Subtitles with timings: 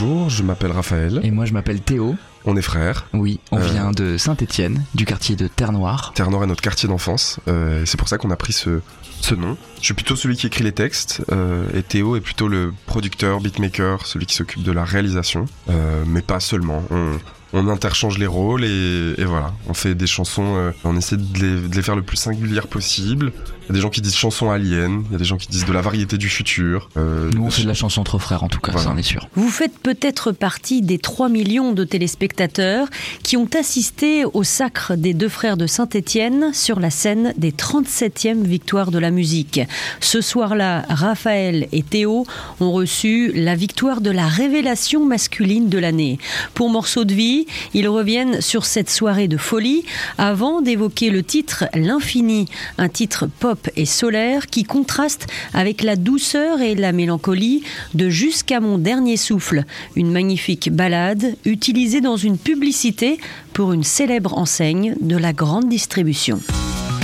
[0.00, 1.20] bonjour, je m'appelle Raphaël.
[1.22, 2.16] Et moi je m'appelle Théo.
[2.46, 3.06] On est frères.
[3.12, 3.66] Oui, on Euh.
[3.66, 6.12] vient de Saint-Étienne, du quartier de Terre-Noire.
[6.14, 7.38] Terre-Nord est notre quartier d'enfance.
[7.48, 8.80] euh, c'est pour ça qu'on a pris ce,
[9.20, 9.56] ce nom.
[9.78, 11.22] Je suis plutôt celui qui écrit les textes.
[11.32, 15.46] euh, et Théo est plutôt le producteur, beatmaker, celui qui s'occupe de la réalisation.
[15.70, 16.82] Euh, mais pas seulement.
[16.90, 17.12] On,
[17.54, 19.52] on interchange les rôles et, et voilà.
[19.68, 22.66] On fait des chansons, euh, on essaie de les, de les faire le plus singulières
[22.66, 23.32] possible.
[23.62, 25.48] Il y a des gens qui disent chansons aliens, il y a des gens qui
[25.48, 26.90] disent de la variété du futur.
[26.98, 28.88] euh, Nous on fait de la chanson entre frères en tout cas, Voilà.
[28.88, 29.26] ça on est sûr.
[29.36, 32.88] Vous faites peut-être partie des 3 millions de téléspectateurs
[33.22, 38.42] qui ont assisté au sacre des deux frères de Saint-Étienne sur la scène des 37e
[38.42, 39.60] victoires de la musique.
[40.00, 42.26] Ce soir-là, Raphaël et Théo
[42.60, 46.18] ont reçu la victoire de la révélation masculine de l'année.
[46.54, 47.43] Pour Morceau de vie,
[47.74, 49.84] ils reviennent sur cette soirée de folie
[50.18, 52.46] avant d'évoquer le titre L'infini,
[52.78, 57.62] un titre pop et solaire qui contraste avec la douceur et la mélancolie
[57.94, 59.64] de Jusqu'à mon dernier souffle,
[59.96, 63.18] une magnifique ballade utilisée dans une publicité
[63.52, 66.40] pour une célèbre enseigne de la grande distribution.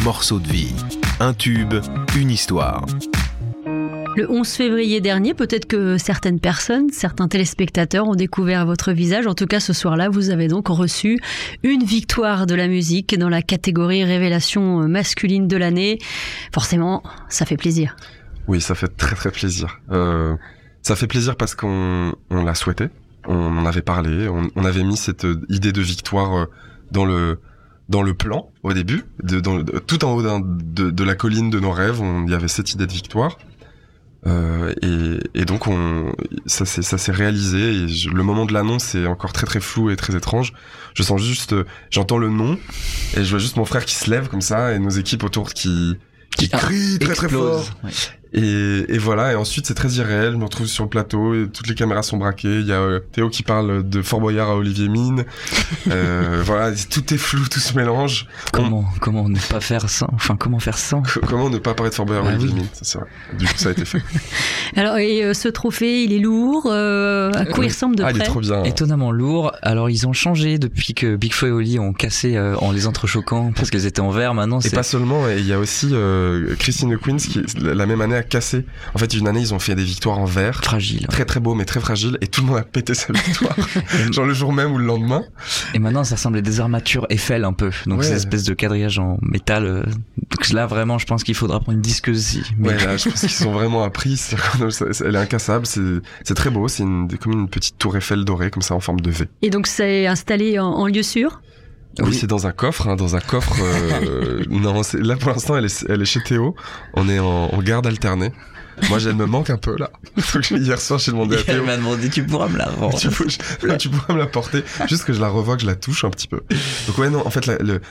[0.04, 0.74] Morceau de vie.
[1.20, 1.74] Un tube,
[2.16, 2.86] une histoire.
[4.16, 9.26] Le 11 février dernier, peut-être que certaines personnes, certains téléspectateurs ont découvert votre visage.
[9.26, 11.18] En tout cas, ce soir-là, vous avez donc reçu
[11.62, 15.98] une victoire de la musique dans la catégorie révélation masculine de l'année.
[16.52, 17.96] Forcément, ça fait plaisir.
[18.48, 19.80] Oui, ça fait très très plaisir.
[19.90, 20.34] Euh,
[20.82, 22.86] ça fait plaisir parce qu'on on l'a souhaité,
[23.26, 26.44] on en avait parlé, on, avait mis cette idée de victoire euh,
[26.90, 27.38] dans le
[27.88, 29.02] dans le plan au début,
[29.88, 32.86] tout en haut de, de la colline de nos rêves, on- y avait cette idée
[32.86, 33.36] de victoire.
[34.26, 36.12] Euh, et, et donc on,
[36.46, 37.58] ça s'est ça s'est réalisé.
[37.58, 40.52] Et je- le moment de l'annonce est encore très très flou et très étrange.
[40.94, 42.58] Je sens juste, euh, j'entends le nom
[43.16, 45.54] et je vois juste mon frère qui se lève comme ça et nos équipes autour
[45.54, 45.96] qui
[46.36, 47.64] qui Ah, crient très très fort.
[47.82, 47.90] Ouais.
[48.32, 51.48] Et, et voilà, et ensuite c'est très irréel, je me retrouve sur le plateau, et
[51.52, 54.50] toutes les caméras sont braquées, il y a euh, Théo qui parle de Fort Boyard
[54.50, 55.24] à Olivier Mine,
[55.90, 58.28] euh, voilà, tout est flou, tout se mélange.
[58.52, 61.90] Comment, comment ne pas faire sans Enfin, comment faire sans C- Comment ne pas parler
[61.90, 62.60] de Fort Boyard à Ah Olivier oui.
[62.60, 63.08] Mine, ça c'est vrai.
[63.36, 64.02] Du coup ça a été fait.
[64.76, 66.68] Alors, et euh, ce trophée, il est lourd.
[66.70, 68.62] euh, à quoi il ressemble de ah, il est trop bien.
[68.62, 69.52] Étonnamment lourd.
[69.62, 72.86] Alors ils ont changé depuis que Big Flo et Oli ont cassé euh, en les
[72.86, 74.34] entrechoquant parce qu'elles étaient en verre.
[74.34, 77.86] Maintenant Et c'est pas seulement, et il y a aussi euh, Christine Queens qui la
[77.86, 78.64] même année a cassé.
[78.94, 80.60] En fait, une année ils ont fait des victoires en verre.
[80.62, 81.06] fragile.
[81.08, 83.56] Très très beau mais très fragile et tout le monde a pété sa victoire
[84.12, 85.24] genre le jour même ou le lendemain
[85.74, 87.70] Et maintenant ça ressemble à des armatures Eiffel un peu.
[87.86, 88.06] Donc Ouais.
[88.06, 89.64] ces espèces de quadrillage en métal.
[89.66, 89.82] euh,
[90.30, 92.42] Donc là vraiment je pense qu'il faudra prendre une disqueuse aussi.
[92.58, 94.16] Mais Ouais, là, je pense qu'ils ont vraiment appris.
[94.16, 94.36] Ça-
[95.04, 95.66] Elle est incassable.
[95.66, 95.80] C'est
[96.24, 96.68] c'est très beau.
[96.68, 99.26] C'est une, comme une petite tour Eiffel dorée, comme ça, en forme de V.
[99.42, 101.40] Et donc, c'est installé en, en lieu sûr?
[101.98, 102.14] Oui, Oui.
[102.14, 102.88] c'est dans un coffre.
[102.88, 103.54] Hein, dans un coffre.
[103.60, 106.54] euh, non, là pour l'instant, elle est, elle est chez Théo.
[106.94, 108.32] On est en, en garde alternée.
[108.88, 109.90] Moi, elle me manque un peu là.
[110.52, 111.64] Hier soir, j'ai demandé à Elle Théo.
[111.66, 112.96] m'a demandé tu pourras me la rendre.
[112.98, 115.66] Tu, peux- je- tu pourras me la porter, juste que je la revois, que je
[115.66, 116.40] la touche un petit peu.
[116.86, 117.50] Donc ouais, non, en fait,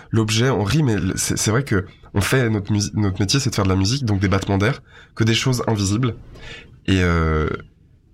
[0.10, 3.56] l'objet, on rit, mais c'est vrai que on fait notre musique, notre métier, c'est de
[3.56, 4.82] faire de la musique, donc des battements d'air,
[5.14, 6.16] que des choses invisibles,
[6.88, 7.48] et euh,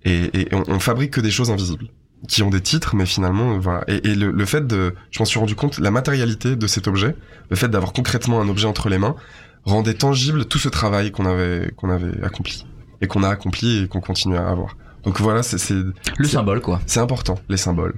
[0.04, 1.86] et, et on, on fabrique que des choses invisibles
[2.28, 3.84] qui ont des titres, mais finalement, euh, voilà.
[3.88, 6.88] Et, et le, le fait de, je m'en suis rendu compte, la matérialité de cet
[6.88, 7.14] objet,
[7.50, 9.16] le fait d'avoir concrètement un objet entre les mains,
[9.64, 12.66] rendait tangible tout ce travail qu'on avait qu'on avait accompli
[13.00, 14.76] et qu'on a accompli et qu'on continue à avoir.
[15.04, 15.74] Donc voilà, c'est c'est
[16.16, 16.80] Le symbole quoi.
[16.86, 17.94] c'est important, les symboles.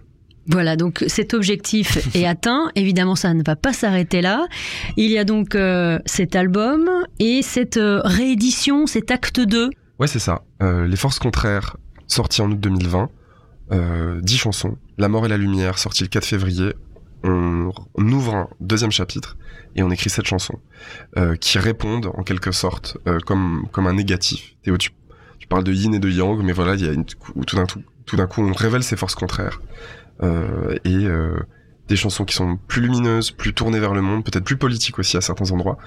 [0.51, 2.71] Voilà, donc cet objectif est atteint.
[2.75, 4.47] Évidemment, ça ne va pas s'arrêter là.
[4.97, 9.69] Il y a donc euh, cet album et cette euh, réédition, cet acte 2.
[9.99, 10.43] Ouais, c'est ça.
[10.63, 13.11] Euh, les Forces Contraires, sorti en août 2020.
[13.73, 14.79] Euh, 10 chansons.
[14.97, 16.75] La mort et la lumière, sorti le 4 février.
[17.25, 19.37] On, ouvre un deuxième chapitre
[19.75, 20.61] et on écrit sept chansons
[21.17, 24.55] euh, qui répondent en quelque sorte euh, comme comme un négatif.
[24.63, 24.93] Théo, tu,
[25.39, 27.67] tu parles de yin et de yang, mais voilà, il y a une, tout d'un
[27.67, 29.61] coup, tout d'un coup, on révèle ses forces contraires
[30.23, 31.37] euh, et euh,
[31.89, 35.17] des chansons qui sont plus lumineuses, plus tournées vers le monde, peut-être plus politiques aussi
[35.17, 35.79] à certains endroits.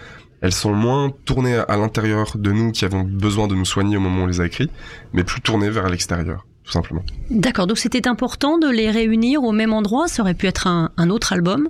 [0.41, 3.99] Elles sont moins tournées à l'intérieur de nous qui avons besoin de nous soigner au
[3.99, 4.69] moment où on les a écrits,
[5.13, 7.03] mais plus tournées vers l'extérieur, tout simplement.
[7.29, 10.07] D'accord, donc c'était important de les réunir au même endroit.
[10.07, 11.69] Ça aurait pu être un, un autre album?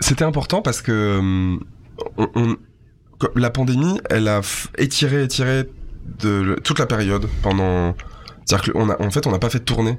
[0.00, 1.60] C'était important parce que hum,
[2.16, 2.56] on, on-
[3.18, 4.40] que- la pandémie, elle a
[4.78, 5.64] étiré, étiré
[6.20, 7.94] de le- toute la période pendant.
[8.46, 9.98] C'est-à-dire qu'on a, en fait, on n'a pas fait de tournée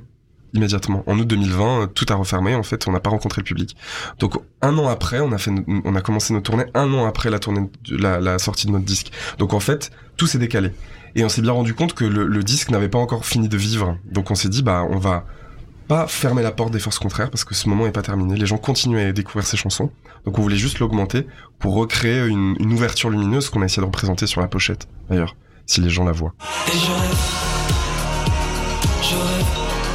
[0.53, 1.03] immédiatement.
[1.07, 2.55] En août 2020, euh, tout a refermé.
[2.55, 3.77] En fait, on n'a pas rencontré le public.
[4.19, 5.51] Donc, un an après, on a fait,
[5.85, 8.71] on a commencé nos tournées un an après la tournée, de- la, la sortie de
[8.71, 9.11] notre disque.
[9.37, 10.71] Donc, en fait, tout s'est décalé.
[11.15, 13.97] Et on s'est bien rendu compte que le, disque n'avait pas encore fini de vivre.
[14.05, 15.25] Donc, on s'est dit, bah, on va
[15.87, 18.37] pas fermer la porte des forces contraires parce que ce moment est pas terminé.
[18.37, 19.91] Les gens continuent à découvrir ces chansons.
[20.25, 21.27] Donc on voulait juste l'augmenter
[21.59, 25.35] pour recréer une, une ouverture lumineuse qu'on a essayé de représenter sur la pochette, d'ailleurs,
[25.65, 26.33] si les gens la voient.
[26.67, 27.17] Et je rêve,
[29.01, 29.90] je rêve,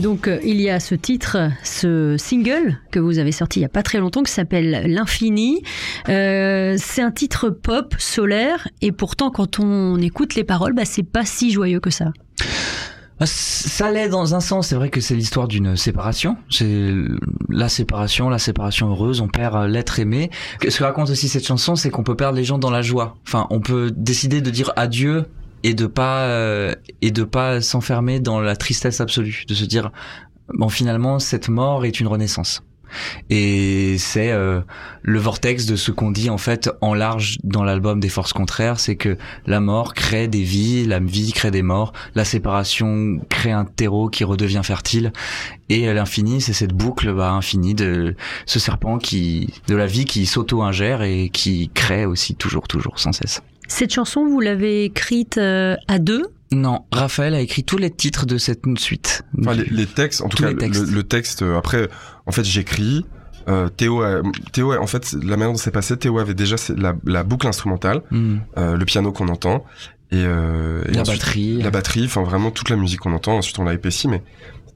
[0.00, 3.62] Et donc, euh, il y a ce titre, ce single que vous avez sorti il
[3.64, 5.62] y a pas très longtemps, qui s'appelle L'Infini.
[6.08, 11.02] Euh, c'est un titre pop, solaire, et pourtant, quand on écoute les paroles, bah, c'est
[11.02, 12.14] pas si joyeux que ça.
[13.18, 14.68] Bah, Ça l'est dans un sens.
[14.68, 16.38] C'est vrai que c'est l'histoire d'une séparation.
[16.48, 16.94] C'est
[17.50, 19.20] la séparation, la séparation heureuse.
[19.20, 20.30] On perd euh, l'être aimé.
[20.66, 23.18] Ce que raconte aussi cette chanson, c'est qu'on peut perdre les gens dans la joie.
[23.26, 25.26] Enfin, on peut décider de dire adieu
[25.62, 29.44] et de pas euh, et de pas s'enfermer dans la tristesse absolue.
[29.48, 29.90] De se dire
[30.54, 32.62] bon, finalement, cette mort est une renaissance.
[33.28, 34.60] Et c'est euh,
[35.02, 38.80] le vortex de ce qu'on dit en fait en large dans l'album des forces contraires,
[38.80, 39.16] c'est que
[39.46, 44.08] la mort crée des vies, la vie crée des morts, la séparation crée un terreau
[44.08, 45.12] qui redevient fertile,
[45.68, 48.14] et l'infini c'est cette boucle bah, infinie de
[48.46, 53.12] ce serpent qui, de la vie qui s'auto-ingère et qui crée aussi toujours, toujours, sans
[53.12, 53.42] cesse.
[53.68, 56.24] Cette chanson, vous l'avez écrite euh, à deux?
[56.52, 59.22] Non, Raphaël a écrit tous les titres de cette suite.
[59.40, 60.50] Enfin, les, les textes, en tout cas.
[60.50, 61.42] Le, le texte.
[61.42, 61.88] euh, Après,
[62.26, 63.04] en fait, j'écris.
[63.48, 64.20] Euh, Théo, a-
[64.52, 67.46] Théo, a- en fait, la manière dont c'est passé, Théo avait déjà la, la boucle
[67.46, 68.38] instrumentale, Hmm.
[68.58, 69.64] euh, le piano qu'on entend,
[70.10, 71.62] et, euh, et La ensuite, batterie.
[71.62, 73.36] la batterie, enfin vraiment toute la musique qu'on entend.
[73.38, 74.22] Ensuite, on l'a épaissi, mais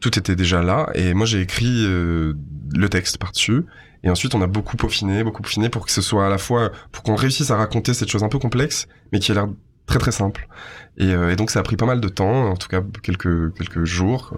[0.00, 0.88] tout était déjà là.
[0.94, 2.34] Et moi, j'ai écrit euh,
[2.74, 3.64] le texte par-dessus.
[4.02, 6.70] Et ensuite, on a beaucoup peaufiné, beaucoup peaufiné pour que ce soit à la fois,
[6.92, 9.48] pour qu'on réussisse à raconter cette chose un peu complexe, mais qui a l'air
[9.86, 10.48] très très simple.
[10.96, 13.52] Et, euh, et donc, ça a pris pas mal de temps, en tout cas quelques
[13.54, 14.34] quelques jours.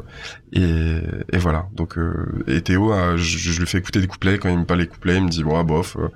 [0.52, 0.98] Et,
[1.32, 1.66] et voilà.
[1.74, 4.38] Donc, euh, et Théo, a- je, je lui fais écouter des couplets.
[4.38, 6.08] Quand il m'aime pas les couplets, il me dit bon, ah, bof, euh,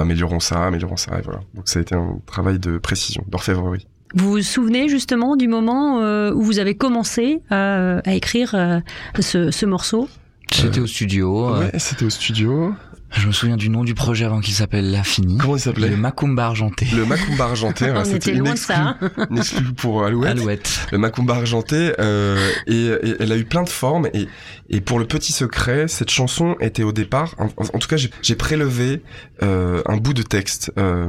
[0.00, 1.18] améliorons ça, améliorons ça.
[1.18, 1.40] Et voilà.
[1.54, 3.86] Donc, ça a été un travail de précision, d'orfèvrerie.
[4.14, 8.80] Vous vous souvenez justement du moment euh, où vous avez commencé à, à écrire euh,
[9.20, 10.08] ce, ce morceau?
[10.52, 11.48] C'était au studio.
[11.54, 12.72] euh, Ouais, c'était au studio.
[13.12, 15.38] Je me souviens du nom du projet avant qu'il s'appelle L'Infini.
[15.38, 16.86] Comment il s'appelait Le Macumba Argenté.
[16.94, 18.98] Le Macumba argenté, ouais, On c'était était une loin de exclue, ça.
[19.00, 19.10] hein.
[19.30, 20.32] une exclue pour Alouette.
[20.38, 20.86] Alouette.
[20.92, 24.08] Le Macumba argenté, euh, et, et elle a eu plein de formes.
[24.12, 24.26] Et,
[24.68, 27.48] et pour le petit secret, cette chanson était au départ, en,
[27.78, 29.02] tout cas, j'ai- prélevé
[29.42, 30.72] euh, un bout de texte.
[30.78, 31.08] Euh,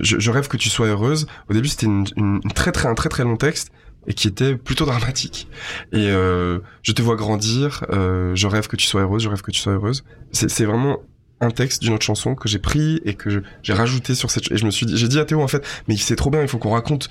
[0.00, 1.26] je, je rêve que tu sois heureuse.
[1.48, 3.70] Au début, c'était une, une- une très très un très très long texte
[4.06, 5.48] et qui était plutôt dramatique.
[5.92, 7.84] Et euh, je te vois grandir.
[7.90, 9.22] euh, je rêve que tu sois heureuse.
[9.22, 10.04] Je rêve que tu sois heureuse.
[10.32, 10.98] C'est vraiment
[11.40, 14.56] un texte d'une autre chanson que j'ai pris et que j'ai rajouté sur cette et
[14.56, 16.48] je me suis dit j'ai dit à Théo en fait mais c'est trop bien il
[16.48, 17.08] faut qu'on raconte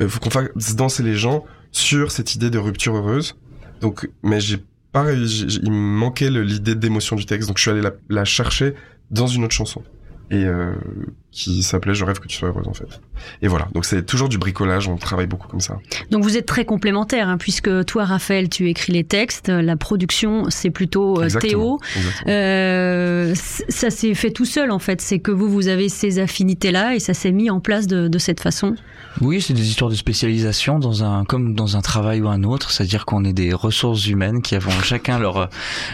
[0.00, 3.36] il faut qu'on fasse danser les gens sur cette idée de rupture heureuse.
[3.80, 4.58] Donc mais j'ai
[4.92, 8.74] pas il me manquait l'idée d'émotion du texte donc je suis allé la, la chercher
[9.10, 9.82] dans une autre chanson.
[10.30, 10.74] Et euh,
[11.34, 13.00] qui s'appelait Je rêve que tu sois heureuse en fait
[13.42, 15.78] et voilà donc c'est toujours du bricolage on travaille beaucoup comme ça
[16.10, 20.44] Donc vous êtes très complémentaires, hein, puisque toi, Raphaël, tu écris les textes, la production,
[20.48, 21.28] c'est plutôt euh.
[21.28, 21.80] Théo.
[22.26, 26.94] Euh, ça s'est fait tout seul en fait, c'est que vous, vous avez ces affinités-là
[26.94, 28.76] et ça s'est mis en place de, de cette façon.
[29.20, 32.72] Oui, c'est des histoires de spécialisation dans un, comme dans un travail ou un autre.
[32.72, 35.50] C'est-à-dire qu'on est des ressources humaines qui avons chacun leur,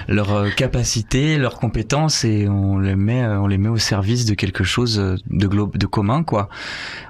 [0.09, 4.65] leur capacité, leurs compétences et on les met, on les met au service de quelque
[4.65, 6.49] chose de glo- de commun, quoi.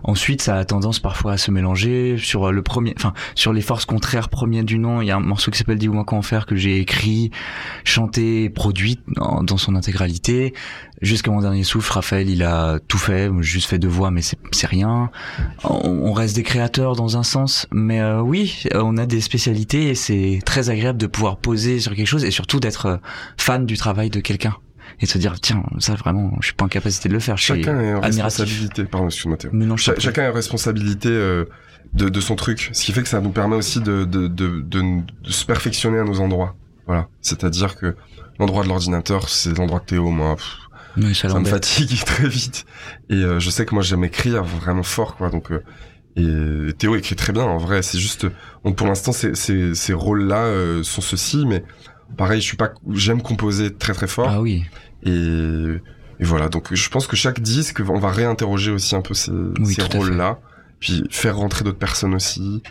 [0.04, 3.84] Ensuite, ça a tendance parfois à se mélanger sur le premier, enfin, sur les forces
[3.84, 5.00] contraires premier du nom.
[5.00, 7.30] Il y a un morceau qui s'appelle Dis-moi quoi en faire que j'ai écrit,
[7.84, 10.54] chanté, produit dans, son intégralité.
[11.02, 13.30] Jusqu'à mon dernier souffle, Raphaël, il a tout fait.
[13.40, 15.10] Juste fait deux voix, mais c'est rien.
[15.64, 19.88] On, on reste des créateurs dans un sens, mais euh, oui, on a des spécialités
[19.88, 22.96] et c'est très agréable de pouvoir poser sur quelque chose et surtout d'être euh,
[23.36, 24.56] fan du travail de quelqu'un
[25.00, 27.36] et de se dire tiens ça vraiment je suis pas en capacité de le faire.
[27.36, 29.48] Je suis chacun est en responsabilité pardon excuse-moi prie.
[29.98, 31.44] chacun a responsabilité euh,
[31.92, 34.60] de, de son truc, ce qui fait que ça nous permet aussi de, de, de,
[34.60, 34.82] de,
[35.22, 36.54] de se perfectionner à nos endroits.
[36.86, 37.96] Voilà, c'est-à-dire que
[38.38, 40.56] l'endroit de l'ordinateur, c'est l'endroit de Théo, moi, pff,
[40.96, 42.64] Oui, ça ça me fatigue très vite.
[43.08, 45.30] Et euh, je sais que moi j'aime écrire vraiment fort, quoi.
[45.30, 45.62] Donc euh,
[46.16, 47.82] et Théo écrit très bien, en vrai.
[47.82, 48.26] C'est juste,
[48.64, 51.64] donc pour l'instant, ces, ces, ces rôles-là euh, sont ceux-ci, mais
[52.16, 54.28] pareil, je suis pas, j'aime composer très très fort.
[54.28, 54.64] Ah oui,
[55.04, 55.10] Et,
[56.20, 59.32] et voilà, donc je pense que chaque disque, on va réinterroger aussi un peu ces,
[59.32, 60.38] Oui, ces rôles-là,
[60.78, 62.62] puis faire rentrer d'autres personnes aussi.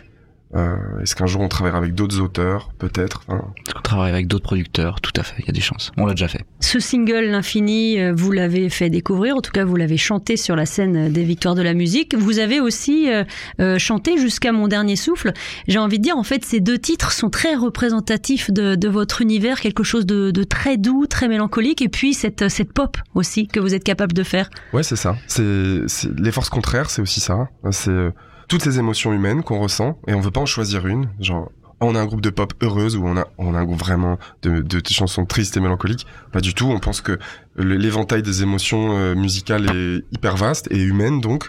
[0.56, 4.26] Euh, Est-ce qu'un jour on travaillera avec d'autres auteurs, peut-être enfin, parce qu'on travaille avec
[4.26, 5.92] d'autres producteurs, tout à fait, il y a des chances.
[5.96, 6.44] On l'a déjà fait.
[6.58, 10.56] Ce single, L'Infini, euh, vous l'avez fait découvrir, en tout cas vous l'avez chanté sur
[10.56, 12.16] la scène des Victoires de la musique.
[12.16, 13.22] Vous avez aussi euh,
[13.60, 15.32] euh, chanté jusqu'à mon dernier souffle.
[15.68, 19.22] J'ai envie de dire, en fait, ces deux titres sont très représentatifs de, de votre
[19.22, 23.46] univers, quelque chose de, de très doux, très mélancolique, et puis cette, cette pop aussi
[23.46, 24.50] que vous êtes capable de faire.
[24.72, 25.16] Ouais, c'est ça.
[25.28, 27.48] C'est c'est- les forces contraires, c'est aussi ça.
[27.70, 28.10] C'est euh,
[28.50, 31.08] toutes ces émotions humaines qu'on ressent et on veut pas en choisir une.
[31.20, 33.78] Genre, on a un groupe de pop heureuse ou on a on a un groupe
[33.78, 36.04] vraiment de, de chansons tristes et mélancoliques.
[36.32, 36.66] Pas du tout.
[36.66, 37.18] On pense que
[37.56, 41.48] l'éventail des émotions euh, musicales est hyper vaste et humaine donc.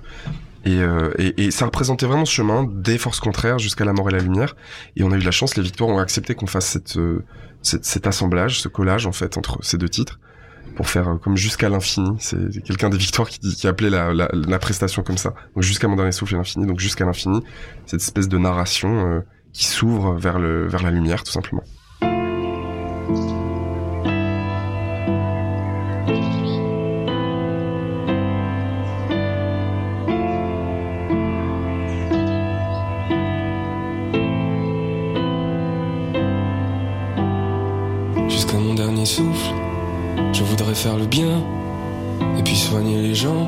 [0.64, 4.08] Et, euh, et, et, ça représentait vraiment ce chemin des forces contraires jusqu'à la mort
[4.10, 4.56] et la lumière.
[4.96, 7.26] Et on a eu la chance, les victoires ont accepté qu'on fasse cette, euh,
[7.64, 10.20] cette, cet assemblage, ce collage en fait entre ces deux titres
[10.76, 12.10] pour faire euh, comme jusqu'à l'infini.
[12.20, 15.34] C'est quelqu'un des victoires qui, qui appelait la, la, la, prestation comme ça.
[15.56, 16.66] Donc jusqu'à mon dernier souffle et l'infini.
[16.66, 17.42] Donc jusqu'à l'infini,
[17.86, 19.20] cette espèce de narration euh,
[19.54, 21.64] qui s'ouvre vers le vers la lumière tout simplement.
[40.58, 41.44] Faire le bien
[42.38, 43.48] et puis soigner les gens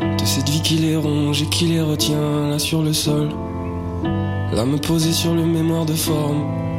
[0.00, 3.30] de cette vie qui les ronge et qui les retient là sur le sol.
[4.52, 6.69] Là me poser sur le mémoire de forme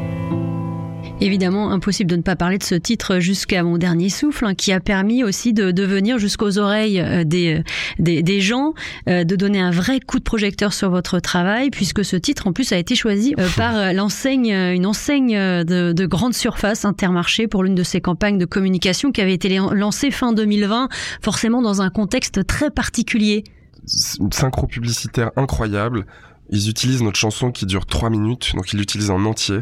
[1.22, 4.72] Évidemment, impossible de ne pas parler de ce titre jusqu'à mon dernier souffle, hein, qui
[4.72, 7.64] a permis aussi de, de venir jusqu'aux oreilles euh, des, euh,
[8.00, 8.74] des, des, gens,
[9.08, 12.54] euh, de donner un vrai coup de projecteur sur votre travail, puisque ce titre en
[12.54, 17.76] plus a été choisi par l'enseigne, une enseigne de, de grande surface Intermarché pour l'une
[17.76, 20.90] de ses campagnes de communication qui avait été lancée fin 2020,
[21.22, 23.44] forcément dans un contexte très particulier.
[23.86, 26.06] Synchro publicitaire incroyable.
[26.52, 29.62] Ils utilisent notre chanson qui dure trois minutes, donc ils l'utilisent en entier.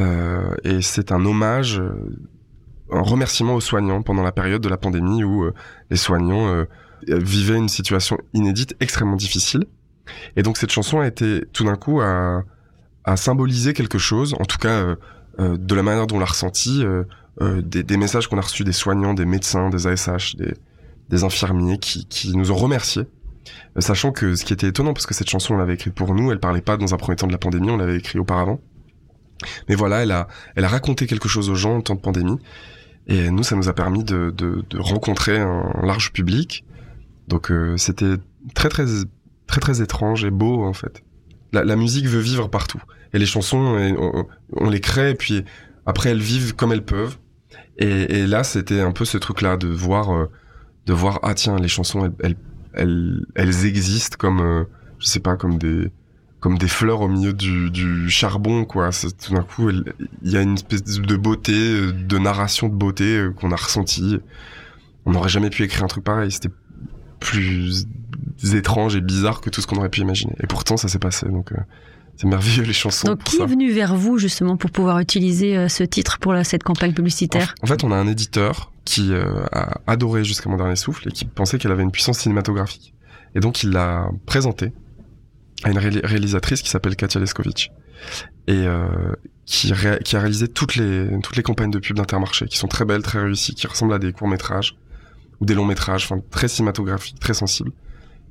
[0.00, 1.92] Euh, et c'est un hommage, euh,
[2.90, 5.54] un remerciement aux soignants pendant la période de la pandémie où euh,
[5.90, 6.64] les soignants euh,
[7.06, 9.64] vivaient une situation inédite, extrêmement difficile.
[10.34, 12.42] Et donc cette chanson a été tout d'un coup à,
[13.04, 14.96] à, symboliser quelque chose, en tout cas
[15.38, 16.84] de la manière dont on l'a ressenti,
[17.40, 20.54] des, des, messages qu'on a reçus des soignants, des médecins, des ASH, des,
[21.08, 23.02] des infirmiers qui, qui, nous ont remerciés.
[23.78, 26.32] Sachant que ce qui était étonnant, parce que cette chanson on l'avait écrite pour nous,
[26.32, 28.60] elle parlait pas dans un premier temps de la pandémie, on l'avait écrit auparavant.
[29.68, 32.38] Mais voilà, elle a, elle a raconté quelque chose aux gens en temps de pandémie.
[33.06, 34.34] Et nous, ça nous a permis de,
[34.78, 36.64] rencontrer un large public.
[37.28, 38.16] Donc euh, c'était
[38.54, 38.84] très très
[39.46, 41.02] très très étrange et beau en fait.
[41.52, 42.82] La, musique veut vivre partout.
[43.14, 45.44] Et les chansons, on, les crée et puis
[45.86, 47.16] après elles vivent comme elles peuvent.
[47.78, 50.30] Et, et là, c'était un peu ce truc-là de voir, euh,
[50.86, 52.36] de voir ah tiens, les chansons elles elles,
[52.76, 54.64] elles, elles existent comme, euh,
[54.98, 55.90] je sais pas, comme des
[56.40, 58.90] comme des fleurs au milieu du, du charbon, quoi.
[58.90, 59.84] Tout d'un coup, il
[60.22, 61.52] y a une espèce de beauté,
[61.92, 64.18] de narration de beauté euh, qu'on a ressenti.
[65.06, 66.30] On n'aurait jamais pu écrire un truc pareil.
[66.30, 66.50] C'était
[67.18, 67.86] plus
[68.54, 70.34] étrange et bizarre que tout ce qu'on aurait pu imaginer.
[70.40, 71.26] Et pourtant, ça s'est passé.
[71.26, 71.56] Donc, euh,
[72.16, 73.08] c'est merveilleux les chansons.
[73.08, 73.44] Donc, qui ça.
[73.44, 76.92] est venu vers vous justement pour pouvoir utiliser euh, ce titre pour la, cette campagne
[76.92, 77.54] publicitaire?
[77.62, 81.08] En, en, fait, on a un éditeur qui euh, a adoré jusqu'à mon dernier souffle
[81.08, 82.94] et qui pensait qu'elle avait une puissance cinématographique.
[83.34, 84.72] Et donc, il l'a présentée
[85.64, 87.72] à une ré réalisatrice qui s'appelle Katia Leskovic
[88.46, 88.86] et euh,
[89.44, 93.02] qui, a réalisé toutes les toutes les campagnes de pub d'Intermarché qui sont très belles,
[93.02, 94.76] très réussies, qui ressemblent à des courts métrages
[95.40, 97.72] ou des longs métrages, enfin très cinématographiques, très sensibles.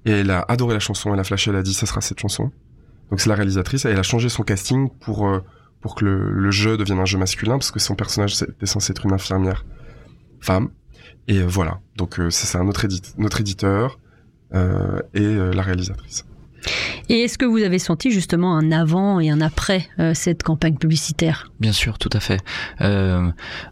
[0.05, 2.19] Et elle a adoré la chanson, elle a flashé, elle a dit ça sera cette
[2.19, 2.51] chanson.
[3.09, 5.43] Donc c'est la réalisatrice et elle a changé son casting pour euh,
[5.81, 8.91] pour que le, le, jeu devienne un jeu masculin parce que son personnage était censé
[8.91, 9.65] être une infirmière
[10.39, 10.69] femme.
[11.27, 13.99] Et euh, voilà, donc euh, c'est un autre, édit notre éditeur
[14.53, 16.25] euh, et euh, la réalisatrice.
[17.09, 20.77] Et est-ce que vous avez senti justement un avant et un après euh, cette campagne
[20.77, 21.51] publicitaire?
[21.59, 22.39] Bien sûr, tout à fait.
[22.81, 23.29] Euh,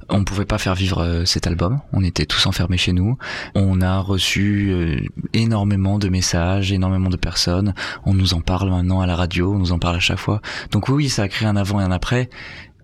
[0.09, 1.81] on ne pouvait pas faire vivre cet album.
[1.91, 3.17] On était tous enfermés chez nous.
[3.55, 4.99] On a reçu euh,
[5.33, 7.73] énormément de messages, énormément de personnes.
[8.05, 10.41] On nous en parle maintenant à la radio, on nous en parle à chaque fois.
[10.69, 12.29] Donc oui, ça a créé un avant et un après.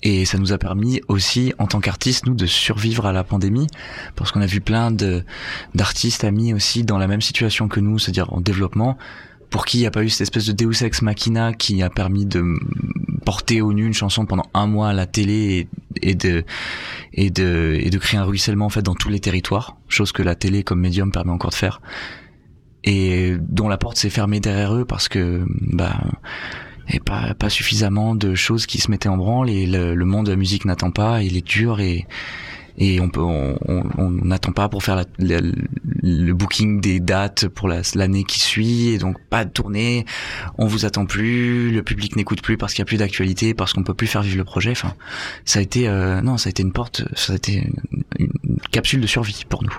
[0.01, 3.67] Et ça nous a permis aussi, en tant qu'artistes, nous, de survivre à la pandémie,
[4.15, 5.23] parce qu'on a vu plein de
[5.75, 8.97] d'artistes amis aussi dans la même situation que nous, c'est-à-dire en développement,
[9.49, 11.89] pour qui il n'y a pas eu cette espèce de Deus Ex Machina qui a
[11.89, 12.43] permis de
[13.25, 15.67] porter au nu une chanson pendant un mois à la télé
[16.01, 16.43] et, de
[17.13, 20.23] et de et de créer un ruissellement en fait dans tous les territoires, chose que
[20.23, 21.81] la télé comme médium permet encore de faire.
[22.83, 25.97] Et dont la porte s'est fermée derrière eux parce que bah
[26.89, 29.49] et pas pas suffisamment de choses qui se mettaient en branle.
[29.49, 32.05] Et le, le monde de la musique n'attend pas, il est dur et
[32.81, 35.41] et on peut on n'attend pas pour faire la,
[36.01, 40.05] le booking des dates pour l'année qui suit et donc pas de tournée.
[40.57, 43.73] On vous attend plus le public n'écoute plus parce qu'il y a plus d'actualité parce
[43.73, 44.71] qu'on peut plus faire vivre le projet.
[44.71, 44.93] Enfin
[45.43, 48.57] ça a été euh, non ça a été une porte ça a été une, une
[48.71, 49.77] capsule de survie pour nous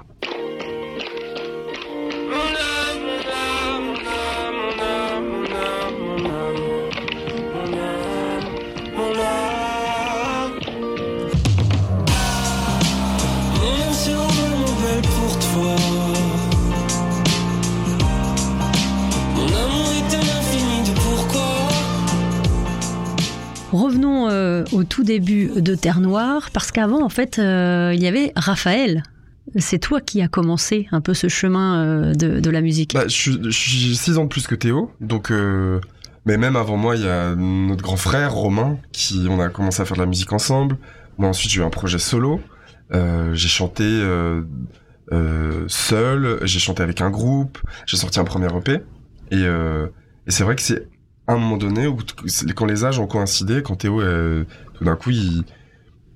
[24.61, 28.33] euh, au tout début de Terre Noire, parce qu'avant, en fait, euh, il y avait
[28.37, 29.03] Raphaël
[29.57, 32.95] c'est toi qui as commencé un peu ce chemin euh, de, la musique.
[32.95, 35.33] Bah, je suis- 6 ans de plus que Théo, donc.
[36.25, 39.83] mais même avant moi, il y a notre grand frère Romain, qui on a commencé
[39.83, 40.77] à faire de la musique ensemble.
[41.19, 42.41] Moi ensuite, j'ai eu un projet solo.
[42.93, 44.01] J'ai chanté
[45.67, 48.83] seul, j'ai chanté avec un groupe, j'ai sorti un premier EP.
[49.33, 49.45] Et
[50.29, 50.87] c'est vrai que c'est
[51.31, 51.97] à un moment donné où
[52.55, 54.45] quand les âges ont coïncidé, quand Théo, euh,
[54.75, 55.45] tout d'un coup, il,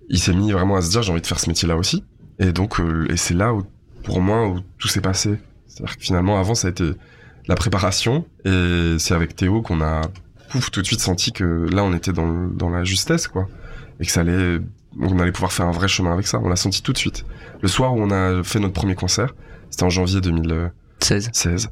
[0.09, 2.05] il s'est mis vraiment à se dire j'ai envie de faire ce métier-là aussi.
[2.39, 3.63] Et donc, euh, et c'est là où,
[4.03, 5.39] pour moi, où tout s'est passé.
[5.67, 6.85] C'est-à-dire que finalement, avant, ça a été
[7.47, 10.01] la préparation, et c'est avec Théo qu'on a
[10.51, 13.49] pouf tout de suite senti que là, on était dans, le- dans la justesse, quoi,
[14.01, 14.59] et que ça allait,
[15.01, 16.39] on allait pouvoir faire un vrai chemin avec ça.
[16.43, 17.25] On l'a senti tout de suite.
[17.61, 19.35] Le soir où on a fait notre premier concert,
[19.71, 21.71] c'était en janvier 2016, 16.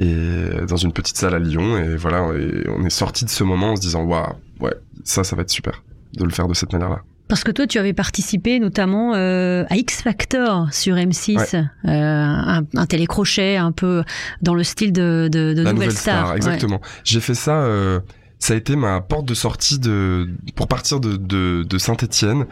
[0.00, 3.44] Et dans une petite salle à Lyon, et voilà, et on est sorti de ce
[3.44, 5.82] moment en se disant waouh, ouais, ça, ça va être super
[6.16, 7.00] de le faire de cette manière-là.
[7.28, 12.62] Parce que toi, tu avais participé notamment euh, à X Factor sur M6, euh, un,
[12.74, 14.02] un télécrochet un peu
[14.42, 16.36] dans le style de, de, de la Nouvelle star, Ouais.
[16.38, 16.80] exactement.
[17.04, 17.60] J'ai fait ça.
[17.62, 18.00] euh,
[18.40, 22.46] ça a été ma porte de sortie de pour partir de de, de Saint-Étienne.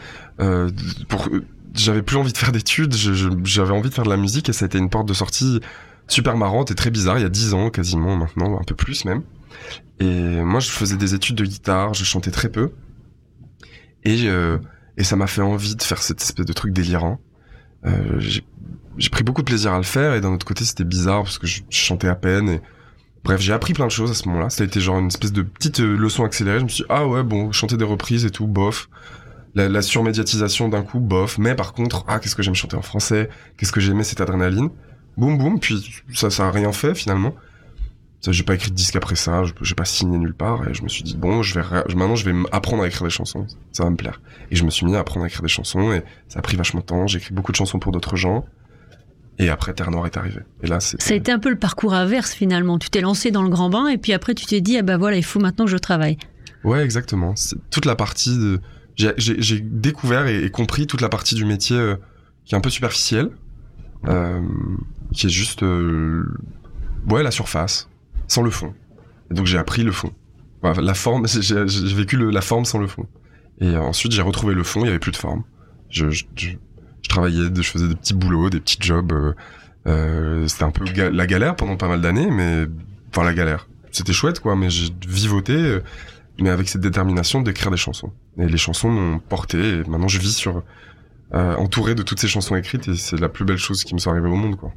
[1.08, 1.28] Pour
[1.74, 2.94] j'avais plus envie de faire d'études,
[3.44, 5.60] j'avais envie de faire de la musique et ça a été une porte de sortie
[6.08, 7.18] super marrante et très bizarre.
[7.18, 9.22] Il y a dix ans quasiment maintenant, un peu plus même.
[10.00, 12.72] Et moi, je faisais des études de guitare, je chantais très peu.
[14.04, 14.58] Et, euh,
[14.96, 17.20] et ça m'a fait envie de faire cette espèce de truc délirant.
[17.86, 18.20] Euh,
[18.98, 21.38] j'ai pris beaucoup de plaisir à le faire et d'un autre côté c'était bizarre parce
[21.38, 22.60] que je, je chantais à peine et
[23.22, 25.32] bref j'ai appris plein de choses à ce moment-là ça a été genre une espèce
[25.32, 28.24] de petite euh, leçon accélérée je me suis dit ah ouais bon chanter des reprises
[28.24, 28.88] et tout bof
[29.54, 32.82] la, la surmédiatisation d'un coup bof mais par contre ah qu'est-ce que j'aime chanter en
[32.82, 34.70] français qu'est-ce que j'aimais cette adrénaline
[35.18, 37.34] boum boum puis ça ça a rien fait finalement
[38.26, 40.82] j'ai pas écrit de disque après ça je- j'ai pas signé nulle part et je
[40.82, 43.84] me suis dit bon je vais maintenant je vais apprendre à écrire des chansons ça
[43.84, 44.20] va me plaire
[44.50, 46.56] et je me suis mis à apprendre à écrire des chansons et ça a pris
[46.56, 48.44] vachement de temps j'ai écrit beaucoup de chansons pour d'autres gens
[49.38, 51.58] et après Terre Noire est arrivé et là c'est Ça a été un peu le
[51.58, 52.76] parcours inverse finalement.
[52.78, 54.96] Tu t'es lancé dans le grand bain et puis après tu t'es dit ah bah
[54.96, 56.18] voilà il faut maintenant que je travaille.
[56.64, 57.36] Ouais, exactement.
[57.36, 58.60] C'est toute la partie de.
[58.96, 61.94] J'ai- découvert et, et compris toute la partie du métier euh,
[62.44, 63.30] qui est un peu superficielle,
[65.12, 66.24] qui est juste, euh,
[67.08, 67.88] ouais, la surface,
[68.26, 68.74] sans le fond.
[69.30, 70.12] Et donc j'ai appris le fond.
[70.62, 73.06] La forme, j'ai vécu la forme sans le fond.
[73.60, 75.42] Et euh, ensuite j'ai retrouvé le fond, il y avait plus de forme.
[75.90, 76.04] Je,
[77.08, 79.12] travaillais, je faisais des petits boulots, des petits jobs.
[79.12, 79.32] euh,
[79.86, 82.66] euh, C'était un peu la galère pendant pas mal d'années, mais
[83.10, 83.68] enfin la galère.
[83.90, 85.54] C'était chouette quoi, mais j'ai vivoté.
[85.54, 85.80] euh,
[86.40, 88.12] mais avec cette détermination d'écrire des chansons.
[88.38, 90.62] Et les chansons m'ont porté, et maintenant je vis sur
[91.34, 93.98] euh, entouré de toutes ces chansons écrites, et c'est la plus belle chose qui me
[93.98, 94.72] soit arrivée au monde, quoi.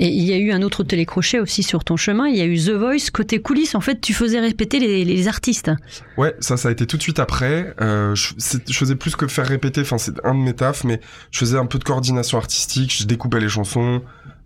[0.00, 2.28] Et il y a eu un autre télécrochet aussi sur ton chemin.
[2.28, 3.74] Il y a eu The Voice côté coulisses.
[3.74, 5.72] En fait, tu faisais répéter les, les artistes.
[6.16, 7.74] Ouais, ça, ça a été tout de suite après.
[7.80, 8.32] Euh, je,
[8.72, 11.00] faisais plus que faire répéter, enfin c'est un de mes tafs, mais
[11.32, 14.02] je faisais un peu de coordination artistique, je découpais les chansons,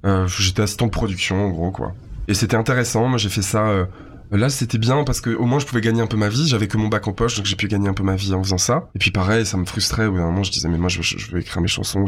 [0.06, 1.94] euh, j'étais assistant de production en gros, quoi.
[2.28, 3.86] Et c'était intéressant, moi j'ai fait ça...
[4.32, 6.48] Là, c'était bien parce que au moins je pouvais gagner un peu ma vie.
[6.48, 8.42] J'avais que mon bac en poche, donc j'ai pu gagner un peu ma vie en
[8.42, 8.88] faisant ça.
[8.94, 10.06] Et puis pareil, ça me frustrait.
[10.06, 12.06] Au bout d'un moment, je disais mais moi, je, je veux écrire mes chansons.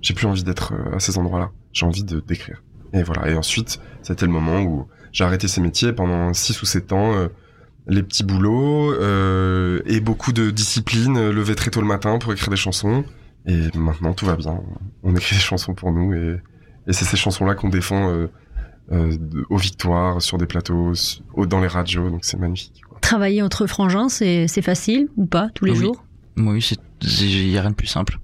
[0.00, 1.50] J'ai plus envie d'être euh, à ces endroits-là.
[1.72, 2.62] J'ai envie de d'écrire.
[2.92, 3.30] Et voilà.
[3.30, 7.14] Et ensuite, c'était le moment où j'ai arrêté ces métiers pendant 6 ou 7 ans.
[7.14, 7.28] euh,
[7.86, 11.30] les petits boulots euh, et beaucoup de discipline.
[11.30, 13.04] lever très tôt le matin pour écrire des chansons.
[13.46, 14.58] Et maintenant, tout va bien.
[15.02, 16.40] On écrit des chansons pour nous et,
[16.88, 18.10] et c'est ces chansons-là qu'on défend.
[18.90, 20.92] Aux victoires, sur des plateaux,
[21.36, 22.82] dans les radios, donc c'est magnifique.
[22.88, 22.98] quoi.
[23.00, 25.78] Travailler entre frangins, c'est c'est facile ou pas tous les Oui.
[25.78, 26.04] jours?
[26.36, 28.18] Oui, c'est il y a rien de plus simple.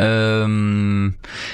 [0.00, 1.10] Euh,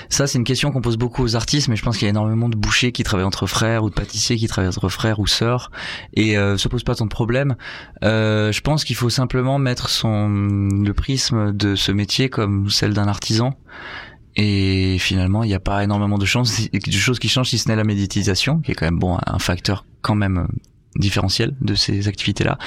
[0.08, 2.10] ça, c'est une question qu'on pose beaucoup aux artistes, mais je pense qu'il y a
[2.10, 5.26] énormément de bouchers qui travaillent entre frères ou de pâtissiers qui travaillent entre frères ou
[5.26, 5.70] sœurs,
[6.14, 7.56] et euh, ça pose pas tant de problèmes.
[8.04, 12.92] Euh, je pense qu'il faut simplement mettre son le prisme de ce métier comme celle
[12.92, 13.54] d'un artisan.
[14.36, 17.84] Et finalement, il n'y a pas énormément de choses qui changent si ce n'est la
[17.84, 20.46] médiatisation, qui est quand même bon un facteur quand même euh,
[20.96, 22.58] différentiel de ces activités-là.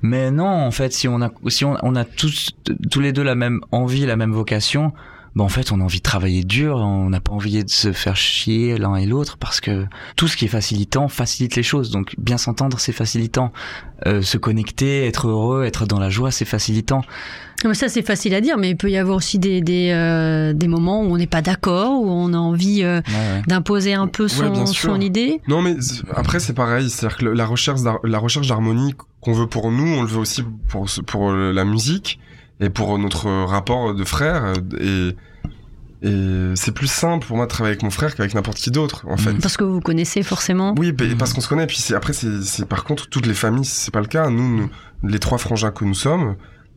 [0.00, 2.50] Mais non, en fait, si on a, si on a tous,
[2.90, 4.92] tous les deux la même envie, la même vocation,
[5.34, 7.92] ben en fait, on a envie de travailler dur, on n'a pas envie de se
[7.92, 11.90] faire chier l'un et l'autre parce que tout ce qui est facilitant facilite les choses.
[11.90, 13.52] Donc, bien s'entendre, c'est facilitant.
[14.06, 17.02] Euh, se connecter, être heureux, être dans la joie, c'est facilitant.
[17.62, 19.90] Non, mais Ça, c'est facile à dire, mais il peut y avoir aussi des, des,
[19.92, 23.42] euh, des moments où on n'est pas d'accord, où on a envie euh, Ouais, ouais.
[23.46, 25.40] d'imposer un peu son, son idée.
[25.46, 25.76] Non, mais
[26.16, 30.02] après c'est pareil, c'est-à-dire que la recherche, la recherche d'harmonie qu'on veut pour nous, on
[30.02, 32.18] le veut aussi pour pour la musique
[32.62, 34.44] et pour notre rapport de frères.
[34.44, 35.16] euh, Et
[36.04, 39.04] et c'est plus simple pour moi de travailler avec mon frère qu'avec n'importe qui d'autre,
[39.08, 39.34] en fait.
[39.34, 40.74] Parce que vous connaissez forcément.
[40.76, 41.16] Oui, Mhm.
[41.16, 41.68] parce qu'on se connaît.
[41.68, 44.28] Puis c'est après, c'est c'est- par contre toutes les familles, c'est pas le cas.
[44.28, 44.70] Nous, nous,
[45.08, 46.34] les trois frangins que nous sommes,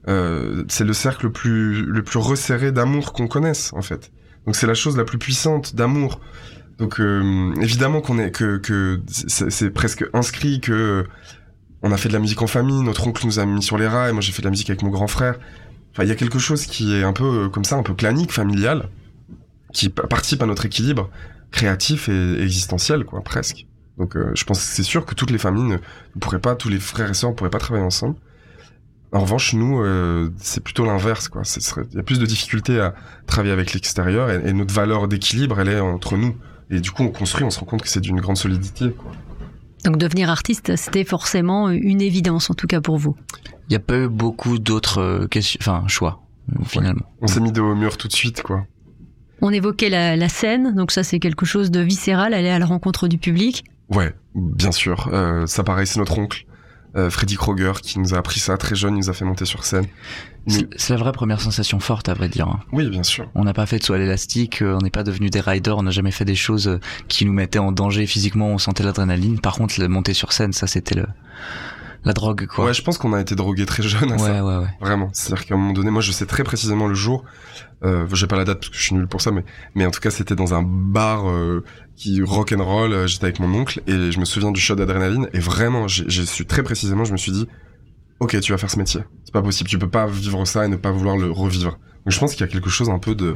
[0.08, 4.12] euh, c'est le cercle le plus le plus resserré d'amour qu'on connaisse, en fait.
[4.46, 6.20] Donc c'est la chose la plus puissante d'amour.
[6.78, 11.04] Donc euh, évidemment qu'on est que que c'est c'est presque inscrit que
[11.82, 13.88] on a fait de la musique en famille, notre oncle nous a mis sur les
[13.88, 15.40] rails, moi j'ai fait de la musique avec mon grand frère.
[15.96, 17.94] Enfin, il y a quelque chose qui est un peu euh, comme ça, un peu
[17.94, 18.90] clanique, familial,
[19.72, 21.10] qui pa- participe à notre équilibre
[21.52, 23.66] créatif et existentiel, quoi, presque.
[23.98, 25.78] Donc, euh, je pense que c'est sûr que toutes les familles ne,
[26.20, 28.18] pourraient pas, tous les frères et sœurs ne pourraient pas travailler ensemble.
[29.14, 31.44] En revanche, nous, euh, c'est plutôt l'inverse, quoi.
[31.90, 32.94] Il y a plus de difficultés à
[33.26, 36.36] travailler avec l'extérieur et, et notre valeur d'équilibre, elle est entre nous.
[36.70, 39.12] Et du coup, on construit, on se rend compte que c'est d'une grande solidité, quoi.
[39.86, 43.16] Donc devenir artiste, c'était forcément une évidence, en tout cas pour vous.
[43.70, 47.06] Il n'y a pas eu beaucoup d'autres euh, questions, enfin choix euh, finalement.
[47.22, 48.66] On s'est mis dos au mur tout de suite, quoi.
[49.42, 52.66] On évoquait la, la scène, donc ça c'est quelque chose de viscéral, aller à la
[52.66, 53.64] rencontre du public.
[53.90, 55.10] Ouais, bien sûr.
[55.14, 56.46] Euh, ça pareil, c'est notre oncle,
[56.96, 59.46] euh, Freddy Kroger, qui nous a appris ça très jeune, il nous a fait monter
[59.46, 59.86] sur scène.
[60.48, 62.48] C'est Mais- c'est la vraie première sensation forte à vrai dire.
[62.48, 62.60] hein.
[62.72, 63.30] Oui, bien sûr.
[63.36, 65.78] On n'a pas fait de saut à l'élastique, euh, on n'est pas devenu des riders,
[65.78, 68.84] on n'a jamais fait des choses euh, qui nous mettaient en danger physiquement, on sentait
[68.84, 69.40] l'adrénaline.
[69.40, 71.06] Par contre, le monter sur scène, ça c'était le
[72.04, 72.66] la drogue quoi.
[72.66, 74.46] Ouais, je pense qu'on a été drogué très jeune à ouais, ça.
[74.46, 74.68] ouais, ouais.
[74.80, 75.10] Vraiment.
[75.12, 77.24] C'est-à-dire qu'à un moment donné, moi, je sais très précisément le jour.
[77.84, 79.44] Euh, j'ai pas la date parce que je suis nul pour ça, mais
[79.76, 81.64] mais en tout cas, c'était dans un bar euh,
[81.96, 82.94] qui rock and roll.
[82.94, 85.28] euh, J'étais avec mon oncle et je me souviens du shot d'adrénaline.
[85.34, 87.04] Et vraiment, j'ai su très précisément.
[87.04, 87.48] Je me suis dit,
[88.22, 89.02] ok, tu vas faire ce métier.
[89.26, 89.70] C'est pas possible.
[89.70, 91.72] Tu peux pas vivre ça et ne pas vouloir le revivre.
[91.72, 93.36] Donc, je pense qu'il y a quelque chose un peu de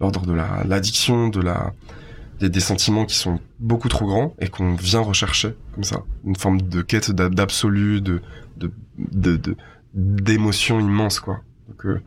[0.00, 1.72] l'ordre de la l'addiction, de la
[2.40, 6.62] des, sentiments qui sont beaucoup trop grands et qu'on vient rechercher comme ça, une forme
[6.62, 8.22] de quête d'ab- d'absolu, de
[8.56, 9.56] de
[9.94, 11.40] d'émotions immenses quoi.
[11.68, 12.00] Donc euh,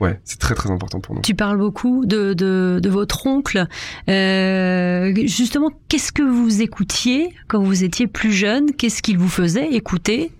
[0.00, 1.22] ouais, c'est très très important pour nous.
[1.22, 3.66] Tu parles beaucoup de, de, de votre oncle.
[4.08, 8.72] Euh, justement, qu'est-ce que vous écoutiez quand vous étiez plus jeune?
[8.72, 10.32] Qu'est-ce qu'il vous faisait écouter?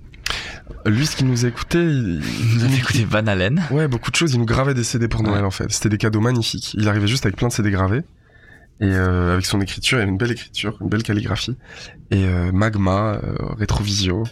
[0.84, 2.20] Lui, ce qui nous écoutait, il,
[2.52, 3.62] Il nous a fait écouter Van Halen.
[3.70, 4.32] ouais, beaucoup de choses.
[4.34, 5.46] Il nous gravait des CD pour Noël Ouais.
[5.46, 5.70] en fait.
[5.70, 6.74] C'était des cadeaux magnifiques.
[6.74, 8.02] Il arrivait juste avec plein de CD gravés.
[8.80, 11.56] Et euh, avec son écriture, il avait une belle écriture, une belle calligraphie.
[12.10, 14.24] Et euh, Magma, euh, Retrovisio.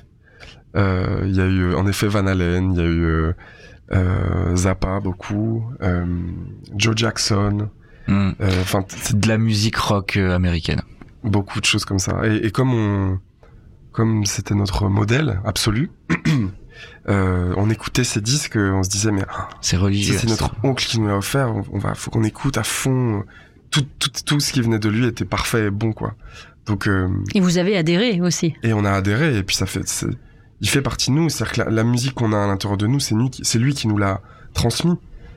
[0.76, 3.32] Euh, Il y a eu en effet Van Halen, il y a eu
[4.54, 6.06] Zappa beaucoup, euh,
[6.76, 7.68] Joe Jackson.
[8.06, 8.30] Hmm.
[8.40, 10.82] euh, Enfin, C'est de la musique rock euh, américaine.
[11.22, 12.20] beaucoup de choses comme ça.
[12.26, 13.18] Et, et comme on,
[13.92, 15.90] comme c'était notre modèle absolu,
[17.08, 20.16] euh, on écoutait ces disques, on se disait mais ah, C'est religieux.
[20.18, 23.24] c'est notre oncle qui nous l'a offert, on, on va, faut qu'on écoute à fond.
[23.70, 26.14] Tout, tout, tout ce qui venait de lui était parfait et bon quoi.
[26.66, 28.54] Donc euh, Et vous avez adhéré aussi.
[28.62, 29.82] et on a adhéré et puis ça fait,
[30.60, 31.28] il fait partie de nous.
[31.28, 33.98] C'est-à-dire que la, musique qu'on a à l'intérieur de nous, c'est lui, lui qui nous
[33.98, 34.20] l'a
[34.52, 34.96] transmis.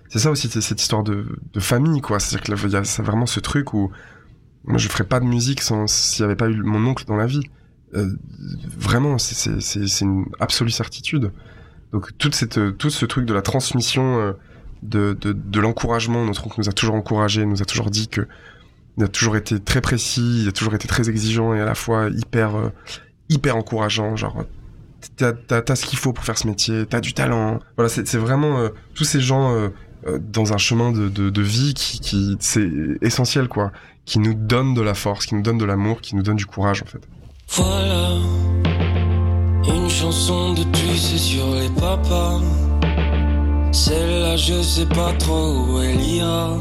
[0.09, 1.25] C'est ça aussi, cette histoire de,
[1.59, 2.19] famille quoi.
[2.19, 3.91] C'est-à-dire que y a vraiment ce truc où
[4.65, 7.25] moi je ferais pas de musique s'il y avait pas eu mon oncle dans la
[7.25, 7.43] vie.
[7.93, 8.09] Euh,
[8.77, 11.31] vraiment, c'est- une absolue certitude.
[11.93, 14.33] Donc toute cette, tout ce truc de la transmission, euh,
[14.83, 18.27] de, de, de l'encouragement, notre oncle nous a toujours encouragé, nous a toujours dit que
[18.97, 21.75] il a toujours été très précis, il a toujours été très exigeant et à la
[21.75, 22.69] fois hyper euh,
[23.29, 24.43] hyper encourageant, genre
[25.17, 27.59] t'as t'as t'as ce qu'il faut pour faire ce métier, t'as du talent.
[27.75, 29.69] Voilà, c'est vraiment euh, tous ces gens euh,
[30.07, 32.69] euh, dans un chemin de, de, vie qui, qui c'est
[33.01, 33.71] essentiel quoi,
[34.05, 36.45] qui nous donnent de la force, qui nous donnent de l'amour, qui nous donnent du
[36.45, 37.01] courage en fait.
[37.49, 38.17] Voilà,
[39.67, 40.63] une chanson de
[40.95, 42.39] c'est sur les papas.
[43.71, 46.57] Celle-là, je sais pas trop où elle ira.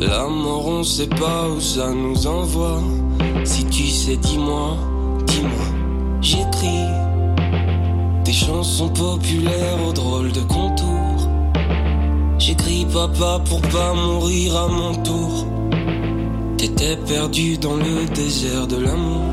[0.00, 2.82] La mort, on sait pas où ça nous envoie.
[3.44, 4.76] Si tu sais, dis-moi,
[5.26, 5.66] dis-moi.
[6.20, 7.09] J'écris
[8.30, 11.28] des chansons populaires aux drôles de contours.
[12.38, 15.48] J'écris papa pour pas mourir à mon tour.
[16.56, 19.24] T'étais perdu dans le désert de l'amour.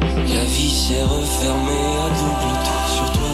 [0.00, 3.32] La vie s'est refermée à double tour sur toi.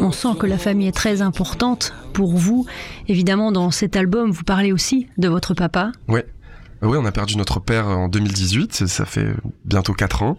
[0.00, 2.66] On sent que la famille est très importante pour vous.
[3.08, 5.90] Évidemment, dans cet album, vous parlez aussi de votre papa.
[6.10, 6.22] Euh,
[6.82, 9.34] Oui, on a perdu notre père en 2018, ça- fait
[9.64, 10.38] bientôt 4 ans,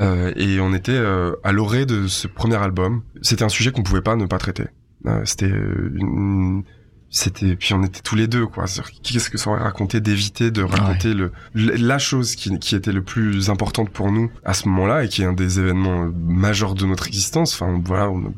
[0.00, 3.02] euh, et on était euh, à l'orée de ce premier album.
[3.22, 4.64] C'était un sujet qu'on pouvait pas ne pas traiter.
[5.06, 6.62] Euh, c'était euh, une...
[7.10, 8.66] C'était puis on était tous les deux quoi.
[9.02, 13.00] Qu'est-ce que ça aurait raconté d'éviter de raconter le la chose qui, qui était le
[13.02, 16.74] plus importante pour nous à ce moment-là et qui est un des événements euh, majeurs
[16.74, 17.54] de notre existence.
[17.54, 18.34] Enfin voilà, on,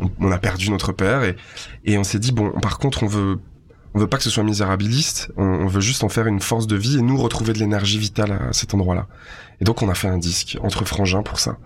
[0.00, 1.36] on- on a perdu notre père et
[1.84, 3.38] et on s'est dit bon par contre on veut
[3.94, 6.66] on veut pas que ce soit misérabiliste, on, on veut juste en faire une force
[6.66, 9.06] de vie et nous retrouver de l'énergie vitale à cet endroit-là.
[9.60, 11.56] Et donc on a fait un disque entre frangins pour ça.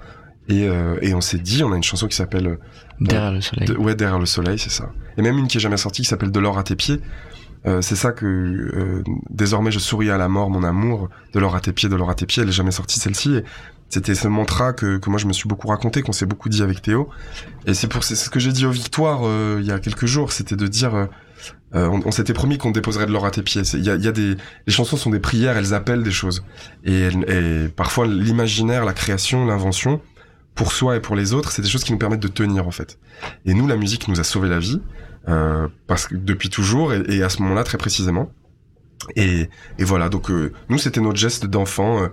[0.49, 2.57] Et, euh, et on s'est dit, on a une chanson qui s'appelle euh,
[3.01, 3.67] Derrière le soleil.
[3.69, 4.91] de- ouais derrière le soleil, c'est ça.
[5.17, 7.01] Et même une qui est jamais sortie qui s'appelle De l'or à tes pieds.
[7.67, 11.09] Euh, c'est ça que euh, désormais je souris à la mort, mon amour.
[11.33, 12.43] De l'or à tes pieds, de l'or à tes pieds.
[12.43, 13.37] Elle est jamais sortie celle-ci.
[13.37, 13.45] Et
[13.89, 16.63] c'était ce mantra que, que moi je me suis beaucoup raconté, qu'on s'est beaucoup dit
[16.63, 17.09] avec Théo.
[17.65, 20.05] Et c'est pour c'est ce que j'ai dit aux Victoires euh, il y a quelques
[20.07, 20.95] jours, c'était de dire
[21.75, 23.63] euh, on, s'était promis qu'on déposerait de l'or à tes pieds.
[23.75, 26.45] Il y a, des, les chansons sont des prières, elles appellent des choses.
[26.85, 30.01] Et, et parfois l'imaginaire, la création, l'invention,
[30.55, 32.71] pour soi et pour les autres, c'est des choses qui nous permettent de tenir en
[32.71, 32.99] fait.
[33.45, 34.81] Et nous, la musique nous a sauvé la vie
[35.29, 38.31] euh, parce que depuis toujours et, à ce moment-là très précisément.
[39.17, 42.09] Et, et voilà, donc euh, nous c'était notre geste d'enfant.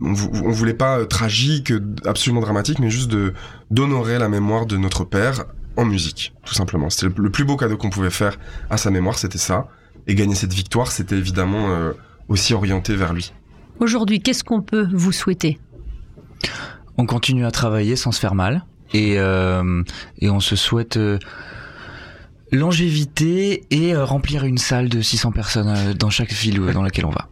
[0.00, 1.72] on, on voulait pas tragique,
[2.04, 3.34] absolument dramatique, mais juste de
[3.70, 5.44] d'honorer la mémoire de notre père
[5.76, 6.90] en musique, tout simplement.
[6.90, 8.38] C'était le, plus beau cadeau qu'on pouvait faire
[8.70, 9.68] à sa mémoire, c'était ça.
[10.06, 11.92] Et gagner cette victoire, c'était évidemment euh,
[12.28, 13.32] aussi orienté vers lui.
[13.80, 15.58] Aujourd'hui, qu'est-ce qu'on peut vous souhaiter?
[16.96, 19.82] On continue à travailler sans se faire mal et euh,
[20.20, 21.18] et on se souhaite euh,
[22.52, 27.06] longévité et euh, remplir une salle de 600 personnes euh, dans chaque ville dans laquelle
[27.06, 27.28] on va.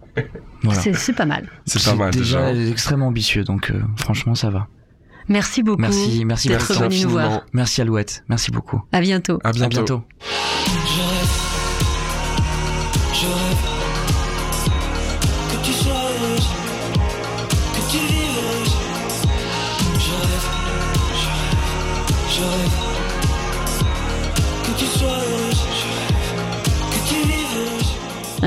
[0.62, 0.80] Voilà.
[0.80, 1.48] C'est- C'est pas mal.
[1.66, 2.52] C'est pas mal déjà.
[2.52, 4.68] déjà extrêmement ambitieux donc euh, franchement ça va.
[5.29, 5.81] Merci beaucoup.
[5.81, 6.89] Merci merci d'être Bertrand.
[6.89, 7.25] venu nous voir.
[7.25, 7.43] infiniment.
[7.53, 8.83] Merci Alouette, merci beaucoup.
[8.93, 9.39] À bientôt.
[9.45, 10.03] À À bientôt.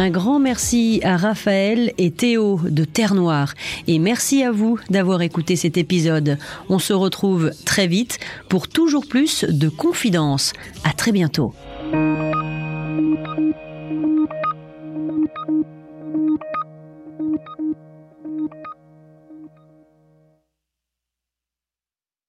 [0.07, 3.53] Un grand merci à Raphaël et Théo de Terre Noire.
[3.87, 6.37] Et merci à vous d'avoir écouté cet épisode.
[6.69, 8.17] On se retrouve très vite
[8.47, 10.53] pour toujours plus de confidences.
[10.85, 11.53] À très bientôt.